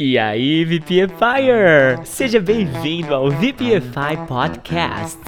[0.00, 2.04] E aí, VPFire!
[2.04, 5.18] Seja bem-vindo ao VPFI Podcast.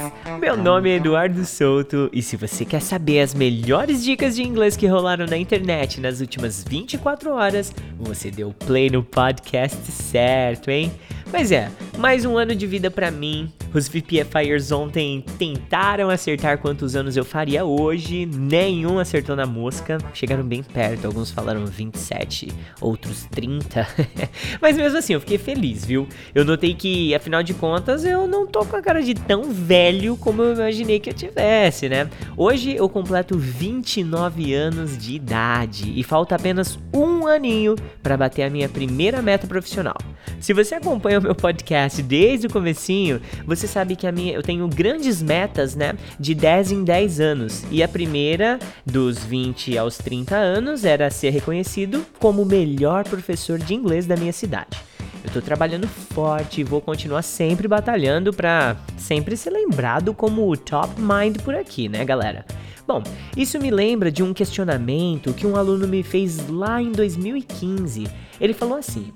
[0.41, 4.77] Meu nome é Eduardo Souto e se você quer saber as melhores dicas de inglês
[4.77, 10.93] que rolaram na internet nas últimas 24 horas, você deu play no podcast certo, hein?
[11.33, 11.69] Mas é,
[11.99, 13.53] mais um ano de vida para mim.
[13.73, 19.99] Os VPFires ontem tentaram acertar quantos anos eu faria hoje, nenhum acertou na mosca.
[20.13, 22.49] Chegaram bem perto, alguns falaram 27,
[22.81, 23.87] outros 30.
[24.61, 26.09] Mas mesmo assim, eu fiquei feliz, viu?
[26.35, 30.17] Eu notei que, afinal de contas, eu não tô com a cara de tão velho
[30.17, 32.11] como eu imaginei que eu tivesse, né?
[32.37, 38.51] Hoje eu completo 29 anos de idade e falta apenas um aninho para bater a
[38.51, 39.97] minha primeira meta profissional.
[40.41, 44.43] Se você acompanha o meu podcast desde o comecinho, você sabe que a minha, eu
[44.43, 47.65] tenho grandes metas, né, de 10 em 10 anos.
[47.71, 53.59] E a primeira, dos 20 aos 30 anos, era ser reconhecido como o melhor professor
[53.59, 54.79] de inglês da minha cidade.
[55.23, 60.57] Eu tô trabalhando forte e vou continuar sempre batalhando para sempre ser lembrado como o
[60.57, 62.47] top mind por aqui, né, galera?
[62.87, 63.03] Bom,
[63.37, 68.09] isso me lembra de um questionamento que um aluno me fez lá em 2015.
[68.41, 69.13] Ele falou assim: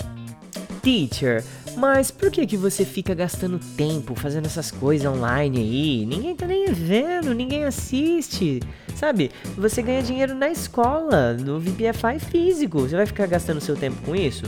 [0.85, 1.43] Teacher,
[1.79, 6.05] mas por que que você fica gastando tempo fazendo essas coisas online aí?
[6.05, 8.61] Ninguém tá nem vendo, ninguém assiste.
[8.95, 9.31] Sabe?
[9.57, 12.81] Você ganha dinheiro na escola, no VPFI físico.
[12.81, 14.45] Você vai ficar gastando seu tempo com isso?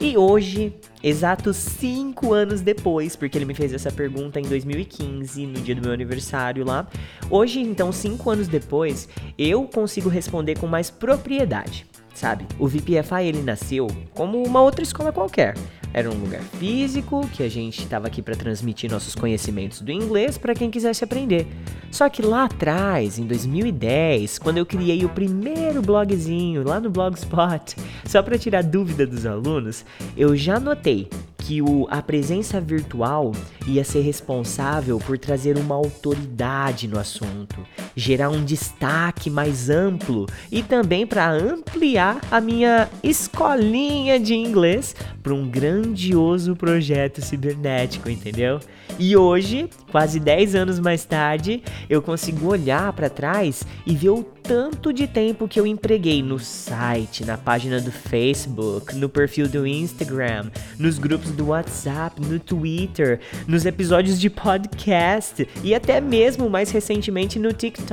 [0.00, 5.60] E hoje, exatos 5 anos depois, porque ele me fez essa pergunta em 2015, no
[5.60, 6.88] dia do meu aniversário lá.
[7.28, 12.46] Hoje, então, 5 anos depois, eu consigo responder com mais propriedade sabe?
[12.58, 15.54] O VPFI ele nasceu como uma outra escola qualquer.
[15.92, 20.36] Era um lugar físico que a gente estava aqui para transmitir nossos conhecimentos do inglês
[20.36, 21.46] para quem quisesse aprender.
[21.88, 27.76] Só que lá atrás, em 2010, quando eu criei o primeiro blogzinho lá no Blogspot,
[28.04, 29.84] só para tirar dúvida dos alunos,
[30.16, 33.30] eu já notei que o, a presença virtual
[33.66, 37.64] ia ser responsável por trazer uma autoridade no assunto,
[37.96, 45.32] gerar um destaque mais amplo e também para ampliar a minha escolinha de inglês para
[45.32, 48.60] um grandioso projeto cibernético, entendeu?
[48.98, 54.22] E hoje, quase 10 anos mais tarde, eu consigo olhar para trás e ver o
[54.22, 59.66] tanto de tempo que eu empreguei no site, na página do Facebook, no perfil do
[59.66, 66.70] Instagram, nos grupos do WhatsApp, no Twitter, nos episódios de podcast e até mesmo mais
[66.70, 67.83] recentemente no TikTok.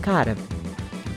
[0.00, 0.36] Cara,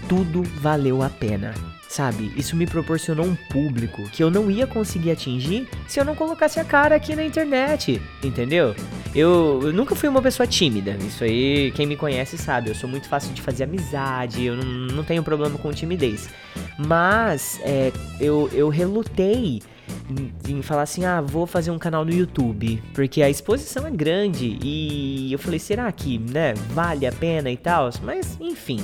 [0.07, 1.53] tudo valeu a pena.
[1.87, 6.15] Sabe, isso me proporcionou um público que eu não ia conseguir atingir se eu não
[6.15, 8.75] colocasse a cara aqui na internet, entendeu?
[9.13, 12.89] Eu, eu, nunca fui uma pessoa tímida, isso aí quem me conhece sabe, eu sou
[12.89, 16.29] muito fácil de fazer amizade, eu não, não tenho problema com timidez.
[16.79, 19.61] Mas é, eu, eu relutei
[20.47, 24.57] em falar assim, ah, vou fazer um canal no YouTube, porque a exposição é grande
[24.61, 27.89] e eu falei, será que, né, vale a pena e tal?
[28.03, 28.79] Mas, enfim,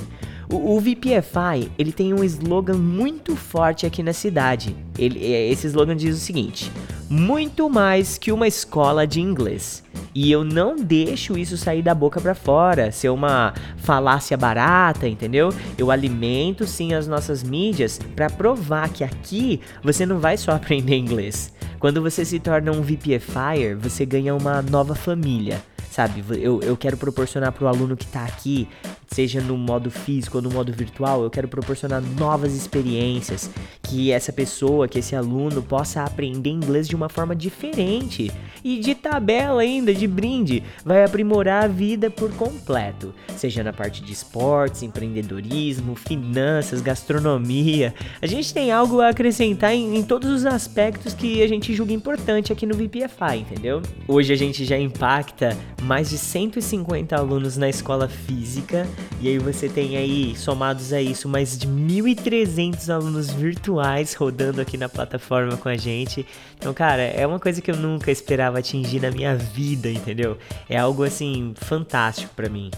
[0.52, 4.74] o, o VPFI, ele tem um slogan muito forte aqui na cidade.
[4.98, 6.70] Ele, é, esse slogan diz o seguinte:
[7.08, 9.84] muito mais que uma escola de inglês.
[10.14, 15.52] E eu não deixo isso sair da boca para fora, ser uma falácia barata, entendeu?
[15.78, 20.96] Eu alimento sim as nossas mídias para provar que aqui você não vai só aprender
[20.96, 21.52] inglês.
[21.78, 26.24] Quando você se torna um VPFire, você ganha uma nova família sabe?
[26.40, 28.68] Eu, eu quero proporcionar para o aluno que está aqui
[29.12, 33.50] seja no modo físico ou no modo virtual, eu quero proporcionar novas experiências,
[33.82, 38.30] que essa pessoa, que esse aluno possa aprender inglês de uma forma diferente
[38.62, 44.02] e de tabela ainda, de brinde, vai aprimorar a vida por completo, seja na parte
[44.02, 47.92] de esportes, empreendedorismo, finanças, gastronomia.
[48.22, 51.92] A gente tem algo a acrescentar em, em todos os aspectos que a gente julga
[51.92, 53.82] importante aqui no VPFI, entendeu?
[54.06, 58.86] Hoje a gente já impacta mais de 150 alunos na escola física
[59.20, 64.78] e aí você tem aí, somados a isso, mais de 1.300 alunos virtuais rodando aqui
[64.78, 66.26] na plataforma com a gente.
[66.56, 70.38] Então, cara, é uma coisa que eu nunca esperava atingir na minha vida, entendeu?
[70.68, 72.70] É algo assim fantástico para mim.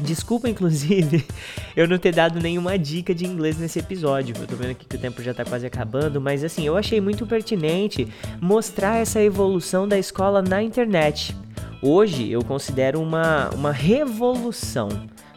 [0.00, 1.26] Desculpa, inclusive,
[1.76, 4.34] eu não ter dado nenhuma dica de inglês nesse episódio.
[4.38, 7.00] Eu tô vendo aqui que o tempo já tá quase acabando, mas assim, eu achei
[7.00, 8.08] muito pertinente
[8.40, 11.36] mostrar essa evolução da escola na internet.
[11.80, 14.88] Hoje eu considero uma, uma revolução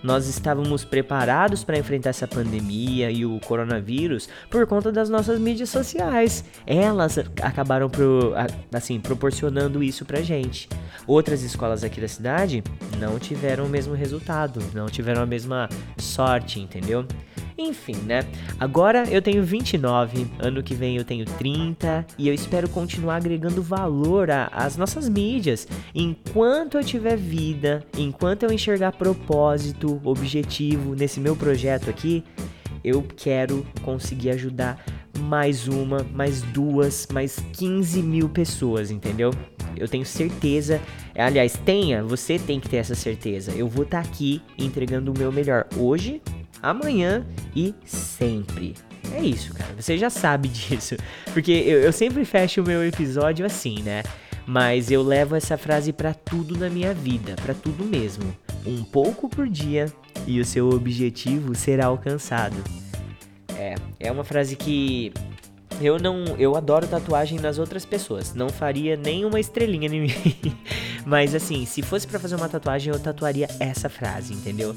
[0.06, 5.70] nós estávamos preparados para enfrentar essa pandemia e o coronavírus por conta das nossas mídias
[5.70, 6.46] sociais.
[6.68, 8.34] Elas acabaram pro,
[8.72, 10.70] assim proporcionando isso pra gente.
[11.08, 12.64] Outras escolas aqui da cidade
[13.00, 15.68] não tiveram o mesmo resultado, não tiveram a mesma
[15.98, 17.06] sorte, entendeu?
[17.58, 18.26] Enfim, né?
[18.60, 23.62] Agora eu tenho 29, ano que vem eu tenho 30 e eu espero continuar agregando
[23.62, 31.36] valor às nossas mídias enquanto eu tiver vida, enquanto eu enxergar propósito, objetivo nesse meu
[31.36, 32.24] projeto aqui.
[32.84, 34.84] Eu quero conseguir ajudar
[35.20, 39.32] mais uma, mais duas, mais 15 mil pessoas, entendeu?
[39.76, 40.80] Eu tenho certeza,
[41.18, 43.52] aliás, tenha, você tem que ter essa certeza.
[43.52, 46.22] Eu vou estar tá aqui entregando o meu melhor hoje,
[46.62, 47.26] amanhã
[47.56, 48.74] e sempre.
[49.14, 49.74] É isso, cara.
[49.80, 50.96] Você já sabe disso.
[51.34, 54.04] Porque eu, eu sempre fecho o meu episódio assim, né?
[54.46, 58.36] Mas eu levo essa frase para tudo na minha vida, para tudo mesmo.
[58.66, 59.92] Um pouco por dia
[60.26, 62.56] e o seu objetivo será alcançado.
[63.58, 65.14] É, é uma frase que
[65.82, 68.34] eu não, eu adoro tatuagem nas outras pessoas.
[68.34, 70.14] Não faria nenhuma estrelinha em mim.
[71.06, 74.76] Mas assim, se fosse para fazer uma tatuagem, eu tatuaria essa frase, entendeu?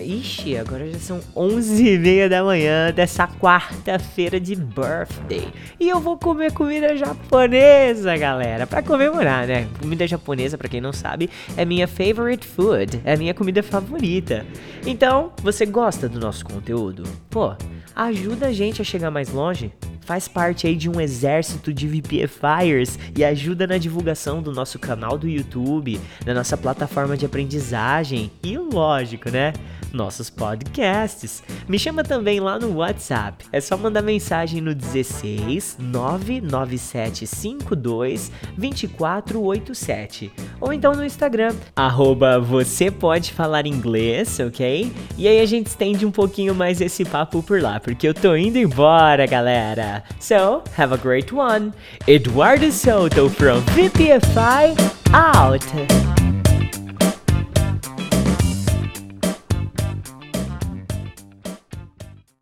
[0.00, 5.48] Ixi, agora já são 11 e meia da manhã dessa quarta-feira de birthday.
[5.78, 8.66] E eu vou comer comida japonesa, galera.
[8.66, 9.68] Para comemorar, né?
[9.80, 13.00] Comida japonesa, para quem não sabe, é minha favorite food.
[13.04, 14.46] É minha comida favorita.
[14.86, 17.04] Então, você gosta do nosso conteúdo?
[17.28, 17.54] Pô,
[17.94, 19.72] ajuda a gente a chegar mais longe
[20.04, 25.16] faz parte aí de um exército de VPFires e ajuda na divulgação do nosso canal
[25.16, 29.52] do YouTube, da nossa plataforma de aprendizagem e, lógico, né?
[29.92, 31.42] Nossos podcasts.
[31.68, 33.44] Me chama também lá no WhatsApp.
[33.52, 40.32] É só mandar mensagem no 16 99752 2487
[40.62, 44.92] ou então no Instagram, arroba você pode falar inglês, ok?
[45.18, 48.36] E aí a gente estende um pouquinho mais esse papo por lá, porque eu tô
[48.36, 49.91] indo embora, galera.
[50.18, 51.74] So, have a great one.
[52.08, 56.31] Eduardo Soto from VPFI out.